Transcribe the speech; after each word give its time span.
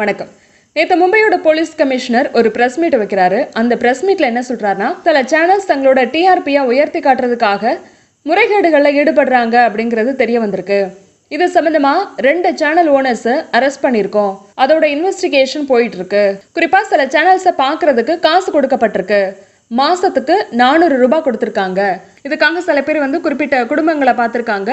வணக்கம். 0.00 0.28
நேற்று 0.76 0.96
மும்பையோட 1.00 1.36
போலீஸ் 1.44 1.70
கமிஷனர் 1.78 2.26
ஒரு 2.38 2.48
பிரஸ் 2.56 2.76
மீட் 2.80 2.96
வைக்கிறாரு. 3.00 3.38
அந்த 3.60 3.76
பிரஸ் 3.82 4.02
மீட்ல 4.06 4.26
என்ன 4.30 4.42
சொல்றாருன்னா 4.48 4.88
சில 5.06 5.22
சேனல்ஸ் 5.32 5.66
தங்களோட 5.70 6.00
டிஆர்பியை 6.12 6.62
உயர்த்தி 6.70 7.00
காட்டுறதுக்காக 7.06 7.72
முறைகேடுகளில் 8.28 8.96
ஈடுபடுறாங்க 9.00 9.56
அப்படிங்கிறது 9.68 10.12
தெரிய 10.20 10.40
வந்திருக்கு. 10.44 10.78
இது 11.36 11.46
சம்பந்தமா 11.56 11.94
ரெண்டு 12.28 12.50
சேனல் 12.60 12.90
ஓனர்ஸை 12.96 13.34
அரெஸ்ட் 13.58 13.82
பண்ணியிருக்கோம். 13.86 14.32
அதோட 14.64 14.84
இன்வெஸ்டிகேஷன் 14.94 15.66
போயிட்டு 15.72 15.98
இருக்கு 16.00 16.22
குறிப்பா 16.58 16.82
சில 16.92 17.06
சேனல்ஸை 17.16 17.54
பார்க்கறதுக்கு 17.64 18.16
காசு 18.28 18.48
கொடுக்கப்பட்டிருக்கு. 18.58 19.20
மாசத்துக்கு 19.80 20.36
நானூறு 20.62 20.98
ரூபாய் 21.04 21.26
கொடுத்துருக்காங்க. 21.26 21.80
இதுக்காக 22.28 22.64
சில 22.68 22.78
பேர் 22.90 23.04
வந்து 23.06 23.20
குறிப்பிட்ட 23.26 23.64
குடும்பங்களை 23.72 24.14
பார்த்துருக்காங்க. 24.22 24.70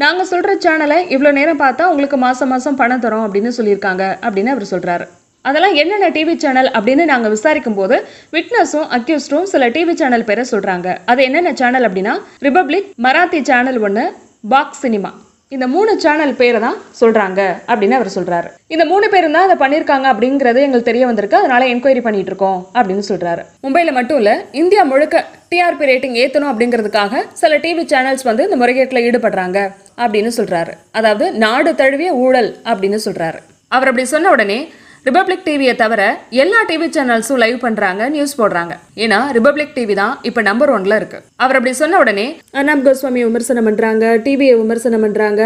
நாங்கள் 0.00 0.28
சொல்கிற 0.28 0.50
சேனலை 0.64 0.98
இவ்வளோ 1.14 1.30
நேரம் 1.32 1.62
பார்த்தா 1.62 1.88
உங்களுக்கு 1.88 2.16
மாதம் 2.18 2.50
மாதம் 2.52 2.76
பணம் 2.76 3.00
தரோம் 3.00 3.24
அப்படின்னு 3.24 3.50
சொல்லியிருக்காங்க 3.56 4.04
அப்படின்னு 4.22 4.52
அவர் 4.52 4.70
சொல்கிறாரு 4.70 5.06
அதெல்லாம் 5.44 5.76
என்னென்ன 5.76 6.08
டிவி 6.10 6.34
சேனல் 6.36 6.70
அப்படின்னு 6.74 7.04
நாங்கள் 7.04 7.32
விசாரிக்கும் 7.32 7.78
போது 7.78 7.96
விட்னஸும் 8.32 8.90
அக்யூஸ்டும் 8.96 9.46
சில 9.46 9.68
டிவி 9.70 9.94
சேனல் 9.94 10.28
பேரை 10.28 10.44
சொல்கிறாங்க 10.50 10.98
அது 11.06 11.22
என்னென்ன 11.22 11.52
சேனல் 11.54 11.88
அப்படின்னா 11.88 12.14
ரிபப்ளிக் 12.42 12.88
மராத்தி 12.98 13.40
சேனல் 13.50 13.80
ஒன்று 13.80 14.04
பாக்ஸ் 14.50 14.82
சினிமா 14.82 15.12
இந்த 15.52 15.66
மூணு 15.66 15.92
சேனல் 15.98 16.32
பேரை 16.36 16.58
தான் 16.60 16.76
சொல்கிறாங்க 17.00 17.40
அப்படின்னு 17.68 17.96
அவர் 17.96 18.12
சொல்கிறாரு 18.16 18.48
இந்த 18.68 18.84
மூணு 18.84 19.06
பேரும் 19.08 19.34
தான் 19.36 19.46
அதை 19.46 19.56
பண்ணியிருக்காங்க 19.58 20.06
அப்படிங்கிறது 20.12 20.60
எங்களுக்கு 20.60 20.90
தெரிய 20.90 21.04
வந்திருக்கு. 21.06 21.36
அதனால 21.36 21.66
என்கொயரி 21.66 22.02
பண்ணிட்டு 22.04 22.30
இருக்கோம் 22.32 22.60
அப்படின்னு 22.74 23.04
சொல்கிறாரு 23.08 23.42
மும்பையில் 23.64 23.92
மட்டும் 23.92 24.18
இல்லை 24.18 24.34
இந்தியா 24.52 24.82
முழுக்க 24.84 25.22
டிஆர்பி 25.48 25.88
ரேட்டிங் 25.90 26.16
ஏற்றணும் 26.16 26.50
அப்படிங்கிறதுக்காக 26.52 27.22
சில 27.34 27.56
டிவி 27.56 27.84
சேனல்ஸ் 27.92 28.24
வந்து 28.24 28.44
இந்த 28.44 28.56
முறைகேட்டில் 28.56 29.04
ஈடுபடுறாங்க 29.06 29.58
அப்படின்னு 29.98 30.32
சொல்கிறாரு 30.38 30.74
அதாவது 30.92 31.26
நாடு 31.38 31.72
தழுவிய 31.74 32.12
ஊழல் 32.20 32.50
அப்படின்னு 32.64 33.00
சொல்கிறாரு 33.06 33.40
அவர் 33.72 33.90
அப்படி 33.90 34.06
சொன்ன 34.08 34.30
உடனே 34.30 34.60
ரிபப்ளிக் 35.08 35.44
டிவியை 35.46 35.72
தவிர 35.80 36.02
எல்லா 36.42 36.58
டிவி 36.70 36.86
சேனல்ஸும் 36.94 37.38
லைவ் 37.42 37.58
பண்றாங்க 37.64 38.08
நியூஸ் 38.14 38.34
போடுறாங்க. 38.40 38.72
ஏன்னா 39.04 39.18
ரிபப்ளிக் 39.36 39.72
டிவி 39.76 39.94
தான் 40.00 40.14
இப்போ 40.28 40.40
நம்பர் 40.48 40.72
ஒன்ல 40.74 40.96
இருக்கு. 41.00 41.18
அவர் 41.42 41.56
அப்படி 41.58 41.72
சொன்ன 41.82 41.98
உடனே 42.02 42.26
அர்ணாப் 42.58 42.82
கோஸ்வாமி 42.86 43.20
விமர்சனம் 43.28 43.68
பண்றாங்க 43.68 44.04
டிவியை 44.26 44.54
விமர்சனம் 44.62 45.04
பண்றாங்க 45.06 45.42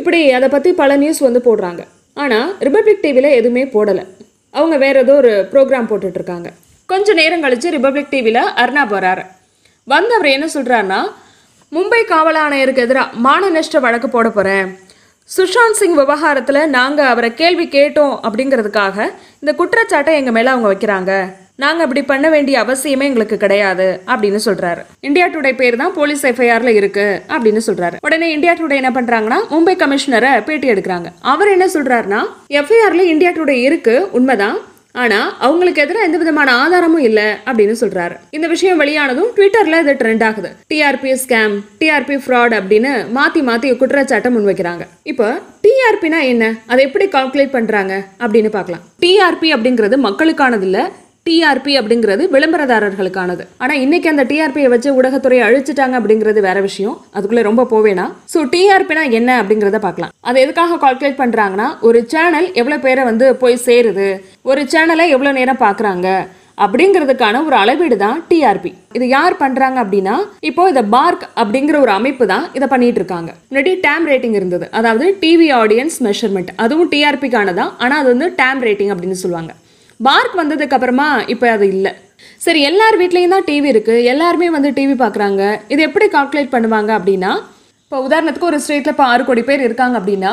இப்படி 0.00 0.20
அதை 0.38 0.48
பத்தி 0.54 0.72
பல 0.80 0.96
நியூஸ் 1.02 1.20
வந்து 1.26 1.42
போடுறாங்க. 1.48 1.82
ஆனா 2.22 2.38
ரிபப்ளிக் 2.66 3.04
டிவியில 3.04 3.30
எதுவுமே 3.40 3.64
போடல. 3.76 4.02
அவங்க 4.58 4.76
வேற 4.84 4.98
ஏதோ 5.04 5.14
ஒரு 5.22 5.32
ப்ரோக்ராம் 5.52 5.88
போட்டுட்டு 5.90 6.20
இருக்காங்க. 6.20 6.50
கொஞ்ச 6.92 7.14
நேரம் 7.20 7.44
கழிச்சு 7.44 7.70
ரிபப்ளிக் 7.76 8.12
டிவியில 8.14 8.42
அர்ணாப் 8.64 8.94
வராரு. 8.98 9.24
வந்து 9.94 10.14
அவர் 10.18 10.34
என்ன 10.36 10.48
சொல்றாருன்னா 10.56 11.00
மும்பை 11.72 12.02
காவல் 12.10 12.40
ஆணையருக்கு 12.44 12.84
எதிராக 12.86 13.16
மான 13.26 13.48
நஷ்ட 13.56 13.78
வழக்கு 13.86 14.08
போட 14.08 14.28
போறேன். 14.28 14.66
சுஷாந்த் 15.34 15.78
சிங் 15.78 15.96
விவகாரத்தில் 16.00 16.58
நாங்கள் 16.74 17.08
அவரை 17.12 17.30
கேள்வி 17.40 17.64
கேட்டோம் 17.72 18.12
அப்படிங்கிறதுக்காக 18.26 19.06
இந்த 19.42 19.52
குற்றச்சாட்டை 19.60 20.12
எங்கள் 20.18 20.34
மேலே 20.36 20.50
அவங்க 20.52 20.68
வைக்கிறாங்க. 20.72 21.12
நாங்கள் 21.62 21.84
அப்படி 21.86 22.02
பண்ண 22.10 22.26
வேண்டிய 22.34 22.56
அவசியமே 22.64 23.06
எங்களுக்கு 23.10 23.36
கிடையாது 23.44 23.86
அப்படின்னு 24.12 24.40
சொல்கிறாரு 24.46 24.82
இந்தியா 25.08 25.26
டுடே 25.26 25.52
பேர் 25.60 25.80
தான் 25.82 25.94
போலீஸ் 25.98 26.22
எஃப்ஐஆரில் 26.30 26.72
இருக்கு 26.80 27.06
அப்படின்னு 27.34 27.62
சொல்கிறாரு 27.68 27.98
உடனே 28.06 28.28
இந்தியா 28.36 28.54
டுடே 28.60 28.78
என்ன 28.82 28.92
பண்ணுறாங்கன்னா 28.98 29.40
மும்பை 29.52 29.74
கமிஷனரை 29.82 30.32
பேட்டி 30.48 30.70
எடுக்கிறாங்க. 30.74 31.10
அவர் 31.32 31.54
என்ன 31.56 31.68
சொல்கிறாருன்னா 31.76 32.22
எஃப்ஐஆரில் 32.60 33.10
இந்தியா 33.14 33.32
டுடே 33.38 33.58
இருக்கு 33.68 33.96
உண்மைதான். 34.20 34.58
ஆனா 35.02 35.36
அவங்களுக்கு 35.46 35.82
எதிராக 35.82 36.06
எந்த 36.06 36.18
விதமான 36.18 36.54
ஆதாரமும் 36.56 37.02
இல்ல 37.08 37.20
அப்படின்னு 37.46 37.74
சொல்றாரு. 37.80 38.14
இந்த 38.30 38.46
விஷயம் 38.52 38.80
வெளியானதும் 38.80 39.32
ட்விட்டர்ல 39.36 39.80
இது 39.80 39.92
ட்ரெண்ட் 39.92 40.24
ஆகுது. 40.24 40.50
டிஆர்பி 40.70 41.12
ஸ்கேம் 41.22 41.54
டிஆர்பி 41.80 42.16
ஃப்ராட் 42.24 42.54
அப்படின்னு 42.60 42.92
மாத்தி 43.18 43.42
மாத்தி 43.48 43.76
குற்றச்சாட்டை 43.76 44.30
முன்வைக்கிறாங்க. 44.36 44.84
இப்போ 45.02 45.38
டிஆர்பினா 45.64 46.20
என்ன? 46.22 46.54
அதை 46.66 46.84
எப்படி 46.84 47.06
கால்குலேட் 47.06 47.56
பண்றாங்க? 47.58 47.94
அப்படின்னு 48.18 48.48
பார்க்கலாம். 48.48 48.84
டிஆர்பி 49.02 49.50
அப்படிங்கிறது 49.56 49.98
மக்களுக்கானது 50.08 50.62
இல்லை 50.62 50.84
டிஆர்பி 51.26 51.72
அப்படிங்கிறது 51.80 52.22
விளம்பரதாரர்களுக்கானது. 52.34 53.44
ஆனா 53.62 53.74
இன்னைக்கு 53.84 54.08
அந்த 54.12 54.24
டிஆர்பியை 54.30 54.68
வச்சு 54.74 54.88
ஊடகத்துறையை 54.98 55.42
அழிச்சிட்டாங்க 55.48 55.94
அப்படிங்கிறது 56.00 56.40
வேற 56.48 56.58
விஷயம். 56.68 56.96
அதுக்குள்ள 57.16 57.42
ரொம்ப 57.48 57.66
போவேனா 57.72 58.06
ஸோ 58.32 58.40
டிஆர்பினா 58.54 59.04
என்ன 59.18 59.30
அப்படிங்கிறத 59.42 59.80
பார்க்கலாம். 59.86 60.14
அதை 60.28 60.38
எதுக்காக 60.46 60.78
கால்குலேட் 60.84 61.20
பண்றாங்கன்னா 61.22 61.68
ஒரு 61.88 62.00
சேனல் 62.14 62.48
எவ்வளவு 62.62 62.84
பேரை 62.86 63.04
வந்து 63.10 63.28
போய் 63.42 63.64
சேருது 63.68 64.08
ஒரு 64.50 64.62
சேனலை 64.74 65.06
எவ்வளவு 65.16 65.38
நேரம் 65.40 65.62
பார்க்குறாங்க 65.66 66.08
அப்படிங்கிறதுக்கான 66.64 67.40
ஒரு 67.46 67.56
அளவீடு 67.62 67.96
தான் 68.04 68.20
டிஆர்பி 68.28 68.70
இது 68.96 69.06
யார் 69.16 69.34
பண்றாங்க 69.42 69.78
அப்படின்னா 69.84 70.14
இப்போ 70.50 70.62
இதை 70.72 70.82
பார்க் 70.94 71.24
அப்படிங்கிற 71.42 71.76
ஒரு 71.84 71.92
அமைப்பு 71.98 72.24
தான் 72.32 72.46
இதை 72.58 72.66
பண்ணிட்டு 72.72 73.00
இருக்காங்க. 73.00 73.30
முன்னாடி 73.50 73.72
டேம் 73.86 74.06
ரேட்டிங் 74.12 74.38
இருந்தது. 74.40 74.66
அதாவது 74.78 75.06
டிவி 75.22 75.48
ஆடியன்ஸ் 75.60 75.98
மெஷர்மெண்ட் 76.08 76.50
அதுவும் 76.64 76.90
டிஆர்பிக்கானதான் 76.94 77.72
ஆனா 77.84 77.96
அது 78.02 78.10
வந்து 78.14 78.28
டேம் 78.40 78.62
ரேட்டிங் 78.68 78.92
அப்படின்னு 78.94 79.22
சொல்லுவாங்க. 79.24 79.52
பார்க் 80.00 80.34
வந்ததுக்கு 80.40 80.76
அப்புறமா 80.76 81.08
இப்போ 81.34 81.46
அது 81.56 81.66
இல்லை. 81.74 81.92
சரி 82.44 82.60
எல்லார் 82.70 82.96
வீட்லேயும் 83.02 83.34
தான் 83.34 83.46
டிவி 83.48 83.68
இருக்குது 83.74 84.06
எல்லாருமே 84.12 84.48
வந்து 84.56 84.70
டிவி 84.78 84.94
பார்க்குறாங்க 85.02 85.42
இது 85.72 85.80
எப்படி 85.88 86.06
கால்குலேட் 86.14 86.54
பண்ணுவாங்க 86.54 86.90
அப்படின்னா 86.98 87.32
இப்போ 87.84 87.98
உதாரணத்துக்கு 88.06 88.50
ஒரு 88.50 88.58
ஸ்ட்ரீட்டில் 88.62 88.94
இப்போ 88.94 89.06
ஆறு 89.12 89.22
கோடி 89.28 89.42
பேர் 89.48 89.66
இருக்காங்க 89.66 89.96
அப்படின்னா 90.00 90.32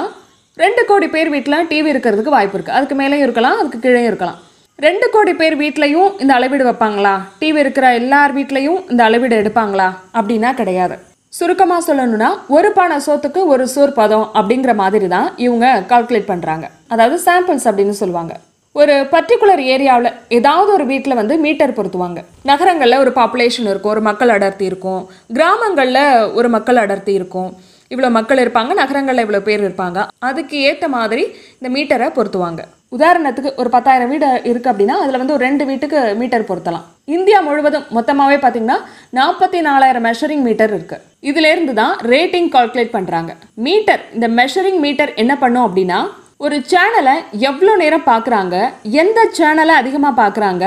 ரெண்டு 0.63 0.81
கோடி 0.89 1.07
பேர் 1.15 1.29
வீட்டில் 1.33 1.67
டிவி 1.71 1.89
இருக்கிறதுக்கு 1.93 2.35
வாய்ப்பு 2.35 2.57
இருக்குது 2.57 2.77
அதுக்கு 2.77 2.95
மேலேயும் 2.99 3.25
இருக்கலாம் 3.25 3.59
அதுக்கு 3.61 3.79
கீழே 3.85 4.01
இருக்கலாம். 4.09 4.39
ரெண்டு 4.85 5.05
கோடி 5.13 5.33
பேர் 5.39 5.55
வீட்லேயும் 5.61 6.11
இந்த 6.21 6.31
அளவீடு 6.37 6.63
வைப்பாங்களா? 6.67 7.13
டிவி 7.41 7.59
இருக்கிற 7.63 7.87
எல்லார் 8.01 8.33
வீட்லேயும் 8.37 8.79
இந்த 8.91 9.01
அளவீடு 9.07 9.35
எடுப்பாங்களா? 9.41 9.89
அப்படின்னா 10.19 10.51
கிடையாது. 10.61 10.95
சுருக்கமாக 11.37 11.81
சொல்லணும்னா 11.87 12.29
ஒரு 12.55 12.71
பானை 12.77 12.97
சோத்துக்கு 13.05 13.43
ஒரு 13.53 13.65
சோர் 13.73 13.97
பதம் 13.99 14.25
அப்படிங்கிற 14.39 14.73
மாதிரி 14.81 15.07
தான் 15.15 15.29
இவங்க 15.45 15.67
கால்குலேட் 15.91 16.31
பண்ணுறாங்க 16.31 16.65
அதாவது 16.95 17.17
சாம்பிள்ஸ் 17.27 17.67
அப்படின்னு 17.69 17.95
சொல்லுவாங்க. 18.01 18.35
ஒரு 18.81 18.93
பர்டிகுலர் 19.11 19.61
ஏரியாவில் 19.73 20.15
ஏதாவது 20.37 20.69
ஒரு 20.75 20.85
வீட்டில் 20.91 21.17
வந்து 21.19 21.35
மீட்டர் 21.43 21.73
பொருத்துவாங்க. 21.77 22.19
நகரங்களில் 22.49 23.01
ஒரு 23.03 23.11
பாப்புலேஷன் 23.17 23.67
இருக்கும் 23.71 23.93
ஒரு 23.95 24.01
மக்கள் 24.07 24.31
அடர்த்தி 24.35 24.65
இருக்கும். 24.69 25.01
கிராமங்களில் 25.37 26.05
ஒரு 26.39 26.49
மக்கள் 26.55 26.79
அடர்த்தி 26.83 27.13
இருக்கும். 27.19 27.51
இவ்வளோ 27.91 28.09
மக்கள் 28.17 28.41
இருப்பாங்க 28.43 28.71
நகரங்களில் 28.79 29.23
இவ்வளோ 29.25 29.41
பேர் 29.49 29.65
இருப்பாங்க. 29.65 29.99
அதுக்கு 30.29 30.55
ஏற்ற 30.69 30.87
மாதிரி 30.95 31.23
இந்த 31.57 31.69
மீட்டரை 31.75 32.07
பொருத்துவாங்க. 32.17 32.63
உதாரணத்துக்கு 32.97 33.51
ஒரு 33.61 33.69
பத்தாயிரம் 33.75 34.11
வீடு 34.13 34.27
இருக்குது 34.49 34.71
அப்படின்னா 34.71 34.95
அதில் 35.03 35.19
வந்து 35.21 35.35
ஒரு 35.37 35.43
ரெண்டு 35.47 35.63
வீட்டுக்கு 35.69 35.99
மீட்டர் 36.21 36.47
பொருத்தலாம். 36.49 36.87
இந்தியா 37.15 37.37
முழுவதும் 37.47 37.87
மொத்தமாகவே 37.97 38.39
பார்த்தீங்கன்னா 38.41 38.79
நாற்பத்தி 39.19 39.61
நாலாயிரம் 39.69 40.05
மெஷரிங் 40.09 40.43
மீட்டர் 40.47 40.75
இருக்குது 40.77 41.05
இதுலேருந்து 41.29 41.73
தான் 41.83 41.95
ரேட்டிங் 42.13 42.51
கால்குலேட் 42.57 42.93
பண்ணுறாங்க 42.97 43.31
மீட்டர் 43.67 44.03
இந்த 44.17 44.27
மெஷரிங் 44.41 44.81
மீட்டர் 44.87 45.13
என்ன 45.23 45.35
பண்ணும் 45.45 45.65
அப்படின்னா 45.67 46.01
ஒரு 46.45 46.57
சேனலை 46.71 47.13
எவ்வளோ 47.49 47.73
நேரம் 47.81 48.07
பார்க்குறாங்க 48.09 48.55
எந்த 49.01 49.19
சேனலை 49.37 49.73
அதிகமாக 49.81 50.13
பார்க்குறாங்க 50.21 50.63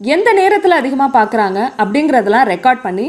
எந்த 0.00 0.28
நேரத்தில் 0.38 0.74
அதிகமாக 0.78 1.10
பார்க்குறாங்க 1.16 1.58
அப்படிங்கிறதெல்லாம் 1.82 2.46
ரெக்கார்ட் 2.52 2.80
பண்ணி 2.84 3.06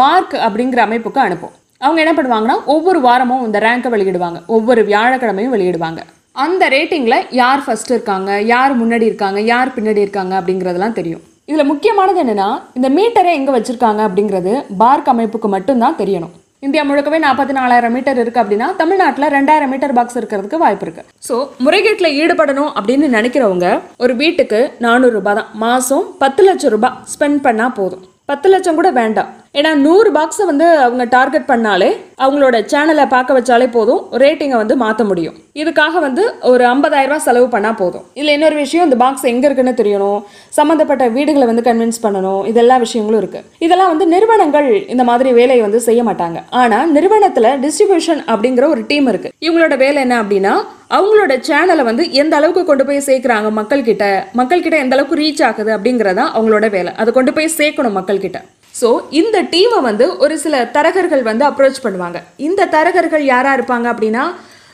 பார்க் 0.00 0.34
அப்படிங்கிற 0.46 0.80
அமைப்புக்கு 0.86 1.20
அனுப்பும். 1.24 1.54
அவங்க 1.84 2.02
என்ன 2.04 2.14
பண்ணுவாங்கன்னா 2.18 2.56
ஒவ்வொரு 2.74 3.00
வாரமும் 3.06 3.44
இந்த 3.46 3.58
ரேங்கை 3.66 3.92
வெளியிடுவாங்க. 3.94 4.40
ஒவ்வொரு 4.56 4.82
வியாழக்கிழமையும் 4.90 5.54
வெளியிடுவாங்க. 5.56 6.02
அந்த 6.44 6.68
ரேட்டிங்கில் 6.76 7.18
யார் 7.42 7.64
ஃபர்ஸ்ட் 7.64 7.94
இருக்காங்க? 7.96 8.30
யார் 8.54 8.74
முன்னாடி 8.82 9.08
இருக்காங்க? 9.10 9.40
யார் 9.54 9.74
பின்னாடி 9.78 10.06
இருக்காங்க? 10.06 10.34
அப்படிங்கிறதெல்லாம் 10.40 10.98
தெரியும். 11.00 11.24
இதில் 11.50 11.70
முக்கியமானது 11.72 12.22
என்னென்னா 12.24 12.50
இந்த 12.78 12.90
மீட்டரை 12.98 13.32
எங்கே 13.40 13.54
வச்சுருக்காங்க 13.58 14.02
அப்படிங்கிறது 14.08 14.54
பார்க் 14.84 15.12
அமைப்புக்கு 15.14 15.50
மட்டும்தான் 15.56 16.00
தெரியணும். 16.02 16.34
இந்தியா 16.64 16.82
முழுக்கவே 16.88 17.18
நாற்பத்தி 17.24 17.54
நாலாயிரம் 17.58 17.94
மீட்டர் 17.96 18.20
இருக்கு 18.22 18.40
அப்படின்னா 18.42 18.66
தமிழ்நாட்டில் 18.80 19.32
ரெண்டாயிரம் 19.36 19.70
மீட்டர் 19.72 19.94
பாக்ஸ் 19.96 20.18
இருக்கிறதுக்கு 20.20 20.60
வாய்ப்பு 20.62 20.84
இருக்கு. 20.86 21.02
ஸோ 21.28 21.34
முறைகேட்டில் 21.64 22.14
ஈடுபடணும் 22.20 22.70
அப்படின்னு 22.78 23.08
நினைக்கிறவங்க 23.16 23.68
ஒரு 24.04 24.14
வீட்டுக்கு 24.22 24.60
நானூறு 24.86 25.14
ரூபாய் 25.18 25.38
தான். 25.38 25.50
மாதம் 25.64 26.06
பத்து 26.22 26.42
லட்சம் 26.48 26.74
ரூபாய் 26.76 26.98
ஸ்பெண்ட் 27.14 27.42
பண்ணால் 27.46 27.74
போதும். 27.80 28.04
பத்து 28.32 28.48
லட்சம் 28.52 28.78
கூட 28.80 28.90
வேண்டாம். 29.00 29.30
ஏன்னா 29.58 29.70
நூறு 29.82 30.10
பாக்ஸை 30.14 30.44
வந்து 30.50 30.66
அவங்க 30.84 31.04
டார்கெட் 31.16 31.50
பண்ணாலே 31.50 31.88
அவங்களோட 32.24 32.56
சேனலை 32.70 33.04
பார்க்க 33.12 33.36
வச்சாலே 33.36 33.66
போதும் 33.76 34.00
ரேட்டிங்கை 34.22 34.58
வந்து 34.60 34.74
மாற்ற 34.82 35.02
முடியும். 35.10 35.36
இதுக்காக 35.60 36.00
வந்து 36.06 36.22
ஒரு 36.50 36.62
50000 36.70 37.08
ரூபாய் 37.10 37.24
செலவு 37.26 37.46
பண்ணால் 37.52 37.76
போதும். 37.80 38.04
இதில் 38.18 38.34
இன்னொரு 38.36 38.56
விஷயம் 38.62 38.86
இந்த 38.88 38.96
பாக்ஸ் 39.02 39.26
எங்கே 39.32 39.46
இருக்குன்னு 39.48 39.74
தெரியணும் 39.80 40.20
சம்மந்தப்பட்ட 40.58 41.04
வீடுகளை 41.16 41.46
வந்து 41.50 41.64
கன்வின்ஸ் 41.68 42.02
பண்ணணும் 42.04 42.42
இதெல்லா 42.52 42.78
விஷயங்களும் 42.84 43.20
இருக்குது 43.22 43.46
இதெல்லாம் 43.66 43.92
வந்து 43.92 44.08
நிறுவனங்கள் 44.14 44.68
இந்த 44.94 45.06
மாதிரி 45.10 45.32
வேலையை 45.40 45.62
வந்து 45.66 45.80
செய்ய 45.88 46.02
மாட்டாங்க. 46.08 46.40
ஆனால் 46.62 46.90
நிறுவனத்தில் 46.96 47.50
டிஸ்ட்ரிபியூஷன் 47.66 48.22
அப்படிங்கிற 48.32 48.66
ஒரு 48.74 48.84
டீம் 48.90 49.08
இருக்குது 49.12 49.34
இவங்களோட 49.46 49.76
வேலை 49.84 50.00
என்ன 50.06 50.18
அப்படின்னா 50.24 50.54
அவங்களோட 50.96 51.32
சேனலை 51.50 51.84
வந்து 51.90 52.04
எந்த 52.22 52.34
அளவுக்கு 52.40 52.64
கொண்டு 52.72 52.84
போய் 52.88 53.06
சேர்க்குறாங்க 53.10 53.48
மக்கள்கிட்ட 53.60 54.04
மக்கள்கிட்ட 54.40 54.76
எந்த 54.84 54.96
அளவுக்கு 54.96 55.20
ரீச் 55.22 55.44
ஆகுது 55.50 55.70
அப்படிங்கிறதா 55.76 56.26
அவங்களோட 56.36 56.66
வேலை. 56.76 56.92
அதை 57.02 57.10
கொண்டு 57.20 57.32
போய் 57.38 57.56
சேர்க்கணும் 57.60 57.98
மக்கள்கிட்ட. 58.00 58.40
ஸோ 58.80 58.88
இந்த 59.20 59.36
டீமை 59.52 59.78
வந்து 59.88 60.06
ஒரு 60.24 60.34
சில 60.44 60.64
தரகர்கள் 60.76 61.22
வந்து 61.30 61.44
அப்ரோச் 61.50 61.84
பண்ணுவாங்க. 61.84 62.18
இந்த 62.46 62.68
தரகர்கள் 62.76 63.24
யாராக 63.32 63.56
இருப்பாங்க 63.58 63.86
அப்படின்னா 63.94 64.24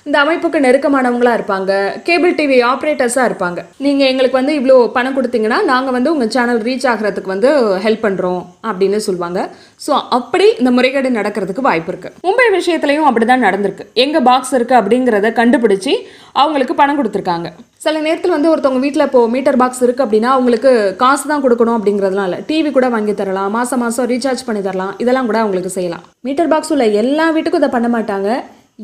இந்த 0.08 0.16
அமைப்புக்கு 0.24 0.58
நெருக்கமானவங்களா 0.64 1.32
இருப்பாங்க. 1.38 1.70
கேபிள் 2.06 2.36
டிவி 2.38 2.58
ஆப்ரேட்டர்ஸாக 2.70 3.28
இருப்பாங்க. 3.30 3.60
நீங்கள் 3.86 4.08
எங்களுக்கு 4.12 4.38
வந்து 4.40 4.52
இவ்வளோ 4.58 4.76
பணம் 4.96 5.16
கொடுத்தீங்கன்னா 5.16 5.58
நாங்கள் 5.72 5.94
வந்து 5.96 6.12
உங்கள் 6.14 6.30
சேனல் 6.34 6.60
ரீச் 6.68 6.86
ஆகிறதுக்கு 6.92 7.32
வந்து 7.34 7.50
ஹெல்ப் 7.84 8.04
பண்ணுறோம் 8.06 8.42
அப்படின்னு 8.68 8.98
சொல்லுவாங்க 9.06 9.40
ஸோ 9.86 9.92
அப்படி 10.18 10.46
இந்த 10.60 10.70
முறைகேடு 10.76 11.10
நடக்கிறதுக்கு 11.18 11.66
வாய்ப்பு 11.68 11.92
இருக்குது 11.92 12.14
மும்பை 12.28 12.46
விஷயத்துலையும் 12.58 13.08
அப்படி 13.10 13.26
தான் 13.32 13.44
நடந்திருக்கு. 13.46 13.86
எங்கே 14.04 14.22
பாக்ஸ் 14.28 14.54
இருக்குது 14.58 14.78
அப்படிங்கிறத 14.80 15.30
கண்டுபிடிச்சி 15.40 15.94
அவங்களுக்கு 16.42 16.74
பணம் 16.80 16.98
கொடுத்துருக்காங்க. 17.00 17.50
சில 17.84 18.00
நேரத்தில் 18.06 18.34
வந்து 18.36 18.50
ஒருத்தவங்க 18.52 18.82
வீட்டில் 18.86 19.06
இப்போ 19.08 19.20
மீட்டர் 19.34 19.58
பாக்ஸ் 19.62 19.82
இருக்குது 19.84 20.06
அப்படின்னா 20.06 20.30
அவங்களுக்கு 20.36 20.70
காசு 21.02 21.24
தான் 21.32 21.44
கொடுக்கணும் 21.44 21.76
அப்படிங்கிறதுலாம் 21.78 22.28
இல்லை. 22.28 22.40
டிவி 22.48 22.70
கூட 22.76 22.88
வாங்கி 22.94 23.14
தரலாம். 23.20 23.50
மாதம் 23.56 23.82
மாதம் 23.84 24.08
ரீசார்ஜ் 24.12 24.46
பண்ணி 24.48 24.62
தரலாம். 24.68 24.94
இதெல்லாம் 25.04 25.28
கூட 25.30 25.38
அவங்களுக்கு 25.44 25.72
செய்யலாம். 25.76 26.04
மீட்டர் 26.28 26.50
பாக்ஸ் 26.54 26.72
உள்ள 26.76 26.86
எல்லா 27.02 27.26
வீட்டுக்கும் 27.36 27.62
இதை 27.62 27.70
பண்ண 27.76 27.90
மாட்டாங்க. 27.96 28.30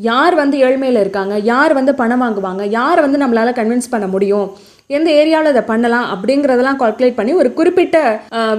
யார் 0.08 0.34
வந்து 0.40 0.56
ஏழ்மையில் 0.66 1.02
இருக்காங்க? 1.02 1.34
யார் 1.50 1.72
வந்து 1.78 1.92
பணம் 2.00 2.22
வாங்குவாங்க? 2.22 2.62
யார் 2.78 3.00
வந்து 3.04 3.18
நம்மளால் 3.22 3.58
கன்வின்ஸ் 3.58 3.92
பண்ண 3.92 4.06
முடியும்? 4.14 4.48
எந்த 4.96 5.08
ஏரியாவில் 5.20 5.52
அதை 5.52 5.62
பண்ணலாம்? 5.70 6.08
அப்படிங்கிறதெல்லாம் 6.14 6.80
கால்குலேட் 6.82 7.16
பண்ணி 7.18 7.32
ஒரு 7.42 7.48
குறிப்பிட்ட 7.58 7.96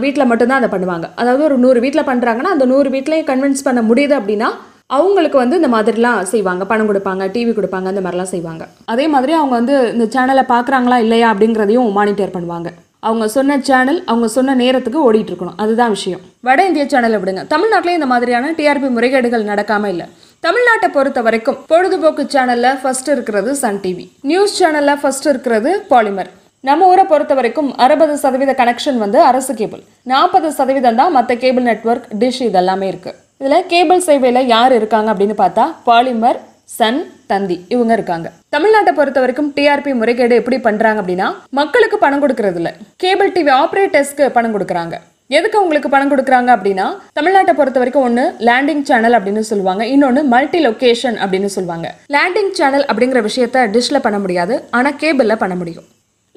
வீட்டில் 0.03 0.29
மட்டும்தான் 0.31 0.61
அதை 0.61 0.69
பண்ணுவாங்க. 0.73 1.07
அதாவது 1.21 1.43
ஒரு 1.49 1.57
நூறு 1.65 1.79
வீட்டில் 1.85 2.09
பண்ணுறாங்கன்னா 2.09 2.53
அந்த 2.55 2.65
நூறு 2.71 2.89
வீட்லையும் 2.95 3.29
கன்வின்ஸ் 3.29 3.67
பண்ண 3.67 3.81
முடியுது 3.89 4.15
அப்படின்னா 4.19 4.49
அவங்களுக்கு 4.97 5.37
வந்து 5.43 5.55
இந்த 5.59 5.69
மாதிரிலாம் 5.75 6.19
செய்வாங்க. 6.33 6.65
பணம் 6.71 6.89
கொடுப்பாங்க 6.89 7.23
டிவி 7.35 7.53
கொடுப்பாங்க 7.55 7.87
அந்த 7.93 8.03
மாதிரிலாம் 8.03 8.33
செய்வாங்க. 8.33 8.65
அதே 8.93 9.07
மாதிரி 9.13 9.33
அவங்க 9.39 9.53
வந்து 9.59 9.75
இந்த 9.93 10.05
சேனலை 10.17 10.43
பார்க்குறாங்களா 10.53 10.99
இல்லையா 11.05 11.29
அப்படிங்கிறதையும் 11.33 11.89
மானிட்டர் 11.97 12.35
பண்ணுவாங்க. 12.35 12.69
அவங்க 13.07 13.25
சொன்ன 13.33 13.57
சேனல் 13.69 13.99
அவங்க 14.11 14.27
சொன்ன 14.35 14.55
நேரத்துக்கு 14.61 14.99
ஓடிட்டு 15.07 15.31
இருக்கணும். 15.31 15.59
அதுதான் 15.63 15.93
விஷயம். 15.97 16.21
வட 16.47 16.61
இந்திய 16.69 16.85
சேனலை 16.93 17.19
விடுங்க. 17.23 17.43
தமிழ்நாட்டிலே 17.55 17.97
இந்த 17.99 18.07
மாதிரியான 18.13 18.53
டிஆர்பி 18.59 18.89
முறைகேடுகள் 18.95 19.49
நடக்காமல் 19.51 19.93
இல்லை. 19.95 20.07
தமிழ்நாட்டை 20.43 20.87
பொறுத்த 20.95 21.19
வரைக்கும் 21.27 21.57
பொழுதுபோக்கு 21.71 22.23
சேனல்ல 22.33 22.67
ஃபர்ஸ்ட் 22.81 23.09
இருக்கிறது 23.13 23.51
சன் 23.61 23.79
டிவி 23.83 24.05
நியூஸ் 24.29 24.57
சேனல்ல 24.59 24.91
ஃபர்ஸ்ட் 25.01 25.27
இருக்கிறது 25.31 25.71
பாலிமர் 25.91 26.29
நம்ம 26.63 26.87
ஊரை 26.91 27.03
பொறுத்த 27.11 27.33
வரைக்கும் 27.39 27.69
அறுபது 27.85 28.13
சதவீத 28.21 28.53
கனெக்ஷன் 28.59 28.99
வந்து 29.03 29.19
அரசு 29.29 29.53
கேபிள் 29.59 29.81
நாற்பது 30.11 30.49
சதவீதம் 30.59 30.99
தான் 31.01 31.15
மற்ற 31.17 31.35
கேபிள் 31.43 31.67
நெட்வொர்க் 31.69 32.07
டிஷ் 32.21 32.41
இதெல்லாமே 32.49 32.87
இருக்கு. 32.91 33.11
இதுல 33.41 33.57
கேபிள் 33.73 34.05
சேவையில 34.07 34.41
யார் 34.53 34.75
இருக்காங்க 34.79 35.09
அப்படின்னு 35.13 35.37
பார்த்தா 35.43 35.65
பாலிமர் 35.89 36.39
சன் 36.77 37.01
தந்தி 37.31 37.57
இவங்க 37.73 37.91
இருக்காங்க. 37.97 38.27
தமிழ்நாட்டை 38.55 38.93
பொறுத்த 38.97 39.19
வரைக்கும் 39.23 39.51
டிஆர்பி 39.57 39.91
முறைகேடு 39.99 40.39
எப்படி 40.41 40.57
பண்றாங்க 40.67 41.01
அப்படின்னா 41.03 41.27
மக்களுக்கு 41.59 41.99
பணம் 42.05 42.23
கொடுக்கறது 42.23 42.59
இல்லை 42.61 42.73
கேபிள் 43.03 43.35
டிவி 43.37 43.53
ஆப்ரேட்டர்ஸ்க்கு 43.61 44.33
பணம் 44.37 44.55
கொடுக்குறாங்க. 44.55 44.95
எதுக்கு 45.35 45.57
உங்களுக்கு 45.63 45.89
பணம் 45.93 46.11
கொடுக்குறாங்க 46.11 46.49
அப்படின்னா 46.55 46.85
தமிழ்நாட்டை 47.17 47.53
பொறுத்த 47.55 47.77
வரைக்கும் 47.81 48.05
ஒன்று 48.07 48.23
லேண்டிங் 48.47 48.83
சேனல் 48.89 49.15
அப்படின்னு 49.17 49.41
சொல்லுவாங்க. 49.49 49.83
இன்னொன்று 49.93 50.21
மல்டி 50.33 50.59
லொக்கேஷன் 50.65 51.17
அப்படின்னு 51.23 51.49
சொல்லுவாங்க. 51.55 51.87
லேண்டிங் 52.15 52.51
சேனல் 52.59 52.85
அப்படிங்கிற 52.91 53.21
விஷயத்த 53.27 53.65
டிஷ்ல 53.73 53.99
பண்ண 54.05 54.17
முடியாது. 54.25 54.55
ஆனால் 54.77 54.95
கேபிளில் 55.01 55.41
பண்ண 55.41 55.55
முடியும். 55.61 55.87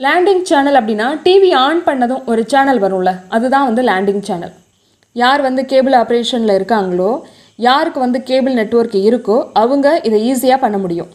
லேண்டிங் 0.05 0.43
சேனல் 0.51 0.79
அப்படின்னா 0.81 1.07
டிவி 1.27 1.51
ஆன் 1.65 1.83
பண்ணதும் 1.89 2.25
ஒரு 2.33 2.43
சேனல் 2.53 2.81
வரும்ல. 2.85 3.13
அதுதான் 3.37 3.69
வந்து 3.69 3.85
லேண்டிங் 3.91 4.25
சேனல் 4.29 4.55
யார் 5.17 5.41
வந்து 5.49 5.65
கேபிள் 5.73 5.97
ஆப்ரேஷனில் 6.01 6.57
இருக்காங்களோ 6.59 7.11
யாருக்கு 7.69 8.01
வந்து 8.07 8.19
கேபிள் 8.31 8.57
நெட்வொர்க் 8.61 8.99
இருக்கோ 9.11 9.37
அவங்க 9.63 9.87
இதை 10.09 10.19
ஈஸியாக 10.31 10.59
பண்ண 10.65 10.77
முடியும். 10.85 11.11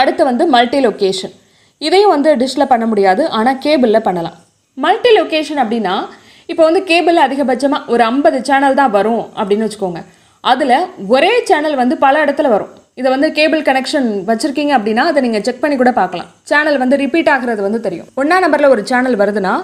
அடுத்து 0.00 0.22
வந்து 0.30 0.46
மல்டி 0.54 0.80
லொக்கேஷன் 0.86 1.34
இதையும் 1.86 2.14
வந்து 2.14 2.30
டிஷ்ல 2.42 2.66
பண்ண 2.72 2.84
முடியாது 2.92 3.22
ஆனால் 3.38 3.58
கேபிளில் 3.66 4.06
பண்ணலாம். 4.08 4.36
மல்டி 4.84 5.10
லொக்கேஷன் 5.18 5.60
அப்படின்னா 5.64 5.96
இப்போ 6.52 6.62
வந்து 6.68 6.80
கேபிள் 6.90 7.18
அதிகபட்சமாக 7.26 7.92
ஒரு 7.92 8.02
ஐம்பது 8.10 8.38
சேனல் 8.48 8.80
தான் 8.80 8.92
வரும் 8.96 9.24
அப்படின்னு 9.38 9.66
வச்சுக்கோங்க. 9.66 10.00
அதில் 10.50 10.76
ஒரே 11.14 11.32
சேனல் 11.50 11.80
வந்து 11.80 11.94
பல 12.04 12.24
இடத்துல 12.24 12.50
வரும். 12.54 12.72
இதை 13.00 13.08
வந்து 13.14 13.28
கேபிள் 13.38 13.62
கனெக்ஷன் 13.68 14.06
வச்சுருக்கீங்க 14.28 14.72
அப்படின்னா 14.76 15.02
அதை 15.10 15.20
நீங்கள் 15.24 15.44
செக் 15.46 15.62
பண்ணி 15.62 15.76
கூட 15.80 15.90
பார்க்கலாம். 15.98 16.28
சேனல் 16.50 16.78
வந்து 16.82 16.96
ரிப்பீட் 17.02 17.30
ஆகிறது 17.32 17.62
வந்து 17.66 17.80
தெரியும். 17.86 18.06
ஒன்றா 18.20 18.36
நம்பரில் 18.44 18.72
ஒரு 18.74 18.84
சேனல் 18.90 19.18
வருதுன்னா 19.22 19.54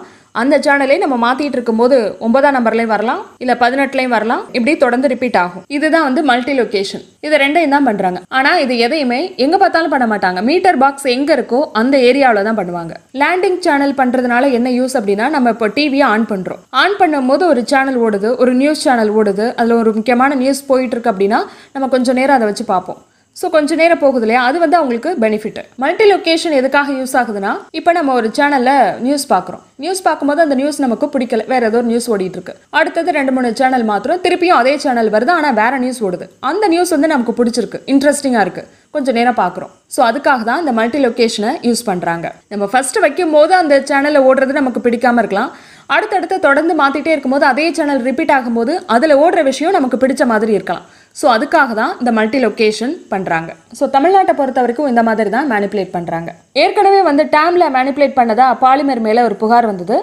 அந்த 0.40 0.54
சேனலை 0.64 0.94
நம்ம 1.00 1.16
மாற்றிட்டு 1.24 1.56
இருக்கும்போது 1.58 1.96
ஒன்பதாம் 2.26 2.54
நம்பர்லேயும் 2.56 2.92
வரலாம். 2.92 3.22
இல்லை 3.42 3.54
பதினெட்டுலையும் 3.62 4.14
வரலாம். 4.16 4.42
இப்படி 4.56 4.72
தொடர்ந்து 4.84 5.10
ரிப்பீட் 5.12 5.36
ஆகும். 5.42 5.64
இதுதான் 5.76 6.06
வந்து 6.08 6.20
மல்டி 6.30 6.52
லொகேஷன் 6.60 7.02
இது 7.26 7.34
ரெண்டையும் 7.42 7.74
தான் 7.76 7.88
பண்ணுறாங்க 7.88 8.20
ஆனால் 8.38 8.60
இது 8.64 8.76
எதையுமே 8.86 9.20
எங்கே 9.46 9.58
பார்த்தாலும் 9.62 9.94
பண்ண 9.94 10.06
மாட்டாங்க. 10.12 10.40
மீட்டர் 10.48 10.80
பாக்ஸ் 10.84 11.06
எங்கே 11.16 11.34
இருக்கோ 11.38 11.60
அந்த 11.82 11.94
ஏரியாவில் 12.08 12.46
தான் 12.48 12.58
பண்ணுவாங்க. 12.60 12.94
லேண்டிங் 13.22 13.60
சேனல் 13.68 13.94
பண்ணுறதுனால 14.00 14.50
என்ன 14.60 14.68
யூஸ் 14.78 14.96
அப்படின்னா 15.00 15.28
நம்ம 15.36 15.54
இப்போ 15.56 15.68
டிவியை 15.78 16.08
ஆன் 16.14 16.26
பண்ணுறோம் 16.32 16.62
ஆன் 16.82 16.98
பண்ணும்போது 17.02 17.44
ஒரு 17.52 17.62
சேனல் 17.74 18.00
ஓடுது 18.06 18.30
ஒரு 18.42 18.54
நியூஸ் 18.62 18.84
சேனல் 18.88 19.14
ஓடுது 19.20 19.46
அதில் 19.60 19.80
ஒரு 19.82 19.92
முக்கியமான 20.00 20.34
நியூஸ் 20.42 20.68
போயிட்டு 20.72 20.96
இருக்கு 20.96 21.14
அப்படின்னா 21.14 21.40
நம்ம 21.76 21.88
கொஞ்சம் 21.96 22.18
நேரம் 22.20 22.38
அதை 22.38 22.48
வச்சு 22.50 22.66
பார்ப்போம். 22.74 23.00
ஸோ 23.40 23.46
கொஞ்சம் 23.54 23.78
நேரம் 23.80 24.00
போகுது 24.02 24.24
இல்லையா? 24.24 24.40
அது 24.48 24.56
வந்து 24.62 24.76
அவங்களுக்கு 24.78 25.10
பெனிஃபிட் 25.24 25.60
மல்டி 25.82 26.06
லொக்கேஷன் 26.10 26.56
எதுக்காக 26.58 26.88
யூஸ் 26.98 27.14
ஆகுதுன்னா 27.20 27.52
இப்போ 27.78 27.90
நம்ம 27.98 28.14
ஒரு 28.18 28.28
சேனலில் 28.38 28.74
நியூஸ் 29.06 29.24
பார்க்குறோம். 29.32 29.62
நியூஸ் 29.84 30.02
பார்க்கும்போது 30.08 30.40
அந்த 30.44 30.56
நியூஸ் 30.60 30.82
நமக்கு 30.84 31.06
பிடிக்கல. 31.14 31.46
வேற 31.52 31.62
ஏதோ 31.70 31.78
ஒரு 31.82 31.88
நியூஸ் 31.92 32.08
ஓடிட்டு 32.12 32.38
இருக்கு. 32.38 32.54
அடுத்தது 32.80 33.16
ரெண்டு 33.18 33.34
மூணு 33.36 33.50
சேனல் 33.60 33.86
மாத்திரம் 33.92 34.20
திருப்பியும் 34.26 34.58
அதே 34.60 34.74
சேனல் 34.84 35.10
வருது 35.16 35.32
ஆனால் 35.38 35.56
வேற 35.62 35.72
நியூஸ் 35.84 36.02
ஓடுது. 36.08 36.28
அந்த 36.50 36.64
நியூஸ் 36.74 36.94
வந்து 36.96 37.12
நமக்கு 37.14 37.34
பிடிச்சிருக்கு. 37.40 37.80
இன்ட்ரெஸ்டிங்காக 37.94 38.46
இருக்கு. 38.46 38.64
கொஞ்சம் 38.96 39.16
நேரம் 39.18 39.40
பார்க்குறோம். 39.42 39.72
ஸோ 39.94 40.00
அதுக்காக 40.10 40.42
தான் 40.50 40.62
இந்த 40.62 40.72
மல்டி 40.78 40.98
லொக்கேஷனை 41.06 41.52
யூஸ் 41.68 41.82
பண்ணுறாங்க 41.90 42.26
நம்ம 42.52 42.64
ஃபர்ஸ்ட் 42.72 42.98
வைக்கும் 43.04 43.34
போது 43.36 43.52
அந்த 43.62 43.74
சேனலில் 43.90 44.26
ஓடுறது 44.28 44.60
நமக்கு 44.60 44.82
பிடிக்காம 44.86 45.22
இருக்கலாம். 45.22 45.52
அடுத்தடுத்து 45.94 46.36
தொடர்ந்து 46.46 46.74
மாற்றிட்டே 46.80 47.12
இருக்கும்போது 47.14 47.44
அதே 47.52 47.66
சேனல் 47.78 48.02
ரிப்பீட் 48.08 48.34
ஆகும்போது 48.36 48.72
அதில் 48.94 49.14
ஓடுற 49.22 49.40
விஷயம் 49.50 49.76
நமக்கு 49.78 49.96
பிடிச்ச 50.02 50.22
மாதிரி 50.32 50.52
இருக்கலாம். 50.58 50.86
ஸோ 51.20 51.26
அதுக்காக 51.34 51.74
தான் 51.80 51.92
இந்த 52.00 52.10
மல்டி 52.18 52.38
லொக்கேஷன் 52.44 52.94
பண்ணுறாங்க 53.12 53.50
ஸோ 53.78 53.84
தமிழ்நாட்டை 53.96 54.34
பொறுத்த 54.38 54.60
வரைக்கும் 54.64 54.90
இந்த 54.92 55.02
மாதிரி 55.08 55.30
தான் 55.36 55.48
மேனிப்புலேட் 55.52 55.94
பண்ணுறாங்க 55.96 56.30
ஏற்கனவே 56.64 57.00
வந்து 57.10 57.24
டேம்ல 57.34 57.66
மேனிப்புலேட் 57.76 58.18
பண்ணதா 58.20 58.46
பாலிமர் 58.64 59.02
மேலே 59.08 59.22
ஒரு 59.28 59.36
புகார் 59.42 59.70
வந்தது. 59.72 59.98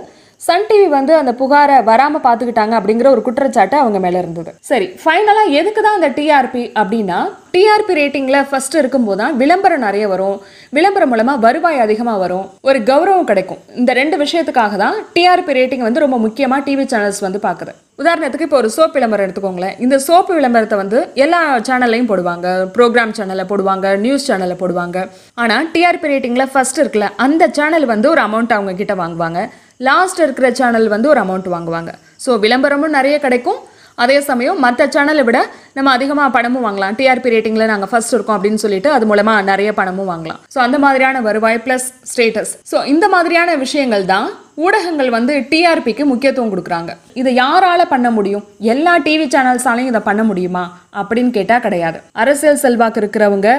சன் 0.46 0.66
டிவி 0.68 0.86
வந்து 0.98 1.14
அந்த 1.22 1.32
புகாரை 1.40 1.78
வராமல் 1.90 2.24
பார்த்துக்கிட்டாங்க 2.26 2.74
அப்படிங்கிற 2.80 3.08
ஒரு 3.16 3.22
குற்றச்சாட்டு 3.26 3.76
அவங்க 3.82 4.00
மேலே 4.04 4.18
இருந்தது. 4.22 4.52
சரி 4.70 4.88
ஃபைனலாக 5.02 5.56
எதுக்கு 5.60 5.82
தான் 5.86 5.98
அந்த 6.00 6.10
டிஆர்பி 6.18 6.64
அப்படின்னா 6.82 7.18
டிஆர்பி 7.56 7.94
ரேட்டிங்கில் 8.00 8.48
ஃபர்ஸ்ட் 8.50 8.78
இருக்கும்போது 8.82 9.20
தான் 9.22 9.36
விளம்பரம் 9.42 9.84
நிறைய 9.88 10.06
வரும். 10.14 10.38
விளம்பரம் 10.78 11.12
மூலமாக 11.14 11.44
வருவாய் 11.46 11.84
அதிகமாக 11.86 12.22
வரும். 12.24 12.48
ஒரு 12.70 12.80
கௌரவம் 12.90 13.30
கிடைக்கும். 13.32 13.62
இந்த 13.82 13.92
ரெண்டு 14.02 14.16
விஷயத்துக்காக 14.24 14.78
தான் 14.86 14.98
டிஆர்பி 15.18 15.54
ரேட்டிங் 15.60 15.86
வந்து 15.88 16.04
ரொம்ப 16.06 16.18
முக்கியமாக 16.26 16.62
டிவி 16.68 16.88
சேனல்ஸ் 16.94 17.22
வந்து 17.28 17.40
பார்க்குது 17.48 17.74
உதாரணத்துக்கு 18.02 18.46
இப்போ 18.48 18.60
ஒரு 18.64 18.70
சோப் 18.76 18.98
விளம்பரம் 18.98 19.26
எடுத்துக்கோங்களேன். 19.26 19.78
இந்த 19.86 19.96
சோப்பு 20.08 20.34
விளம்பரத்தை 20.40 20.76
வந்து 20.82 21.00
எல்லா 21.24 21.40
சேனல்லையும் 21.70 22.12
போடுவாங்க. 22.12 22.48
ப்ரோக்ராம் 22.76 23.16
சேனலில் 23.18 23.50
போடுவாங்க 23.50 23.96
நியூஸ் 24.04 24.28
சேனலில் 24.30 24.62
போடுவாங்க. 24.62 25.00
ஆனால் 25.44 25.66
டிஆர்பி 25.74 26.10
ரேட்டிங்கில் 26.12 26.52
ஃபர்ஸ்ட் 26.54 26.80
இருக்குல்ல 26.84 27.10
அந்த 27.26 27.50
சேனல் 27.58 27.94
வந்து 27.94 28.08
ஒரு 28.14 28.24
அமௌண்ட் 28.28 28.56
அவங்க 28.58 28.76
கிட்ட 28.84 28.96
வாங்குவாங்க. 29.02 29.42
லாஸ்ட் 29.88 30.22
இருக்கிற 30.24 30.48
சேனல் 30.60 30.88
வந்து 30.94 31.08
ஒரு 31.12 31.20
அமௌண்ட் 31.26 31.46
வாங்குவாங்க. 31.56 31.92
ஸோ 32.24 32.32
விளம்பரமும் 32.44 32.96
நிறைய 32.96 33.18
கிடைக்கும். 33.26 33.60
அதே 34.04 34.18
சமயம் 34.28 34.60
மற்ற 34.64 34.82
சேனலை 34.96 35.24
விட 35.28 35.40
நம்ம 35.78 35.92
அதிகமாக 35.98 36.30
பணமும் 36.36 36.66
வாங்கலாம். 36.66 36.96
டிஆர்பி 37.00 37.32
ரேட்டிங்கில் 37.34 37.72
நாங்கள் 37.72 37.90
ஃபர்ஸ்ட் 37.92 38.14
இருக்கோம் 38.16 38.38
அப்படின்னு 38.38 38.62
சொல்லிட்டு 38.64 38.90
அது 38.96 39.06
மூலமாக 39.12 39.46
நிறைய 39.52 39.70
பணமும் 39.80 40.10
வாங்கலாம். 40.12 40.40
ஸோ 40.54 40.60
அந்த 40.66 40.78
மாதிரியான 40.86 41.22
வருவாய் 41.28 41.60
ப்ளஸ் 41.66 41.88
ஸ்டேட்டஸ் 42.12 42.52
ஸோ 42.72 42.78
இந்த 42.94 43.08
மாதிரியான 43.14 43.56
விஷயங்கள் 43.64 44.06
தான் 44.14 44.28
ஊடகங்கள் 44.66 45.12
வந்து 45.18 45.34
டிஆர்பிக்கு 45.52 46.06
முக்கியத்துவம் 46.12 46.52
கொடுக்குறாங்க. 46.54 46.92
இதை 47.22 47.34
யாரால 47.44 47.82
பண்ண 47.94 48.10
முடியும்? 48.18 48.46
எல்லா 48.74 48.96
டிவி 49.08 49.28
சேனல்ஸாலையும் 49.36 49.92
இதை 49.94 50.04
பண்ண 50.10 50.24
முடியுமா? 50.30 50.66
அப்படின்னு 51.00 51.34
கேட்டால் 51.40 51.66
கிடையாது. 51.68 52.00
அரசியல் 52.24 52.62
செல்வாக்கு 52.66 53.02
இருக்கிறவங்க 53.04 53.50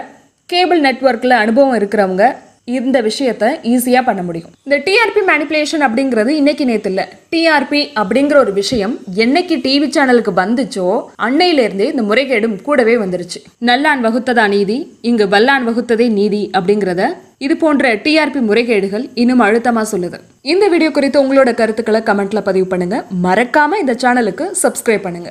கேபிள் 0.49 0.81
நெட்வொர்க்கில் 0.89 1.41
அனுபவம் 1.43 1.77
இருக்கிறவங்க 1.81 2.25
இந்த 2.79 2.97
விஷயத்த 3.09 3.45
ஈஸியாக 3.73 4.05
பண்ண 4.09 4.23
முடியும். 4.29 4.53
இந்த 4.67 4.77
டிஆர்பி 4.87 5.23
மேனிப்புலேஷன் 5.31 5.85
அப்படிங்கிறது 5.87 6.33
இன்னைக்கு 6.41 6.65
நேற்று 6.71 6.91
இல்லை. 6.93 7.07
டிஆர்பி 7.35 7.81
அப்படிங்கிற 8.03 8.37
ஒரு 8.45 8.53
விஷயம் 8.61 8.95
என்னைக்கு 9.25 9.57
டிவி 9.67 9.89
சேனலுக்கு 9.97 10.35
வந்துச்சோ 10.43 10.87
அன்னையிலேருந்தே 11.29 11.89
இந்த 11.95 12.05
முறைகேடும் 12.11 12.57
கூடவே 12.69 12.95
வந்துருச்சு. 13.05 13.41
நல்லான் 13.71 14.05
வகுத்ததா 14.07 14.47
நீதி 14.57 14.79
இங்கு 15.11 15.27
வல்லான் 15.35 15.67
வகுத்ததே 15.71 16.09
நீதி 16.21 16.43
அப்படிங்கிறத 16.59 17.03
இது 17.47 17.55
போன்ற 17.61 17.91
டிஆர்பி 18.07 18.41
முறைகேடுகள் 18.49 19.05
இன்னும் 19.23 19.45
அழுத்தமாக 19.45 19.87
சொல்லுது. 19.93 20.19
இந்த 20.53 20.65
வீடியோ 20.73 20.91
குறித்து 20.97 21.23
உங்களோட 21.25 21.53
கருத்துக்களை 21.61 22.01
கமெண்ட்ல 22.09 22.43
பதிவு 22.49 22.67
பண்ணுங்க. 22.73 22.99
மறக்காம 23.27 23.79
இந்த 23.85 23.95
சேனலுக்கு 24.03 24.47
சப்ஸ்கிரைப் 24.65 25.07
பண்ணுங்க. 25.07 25.31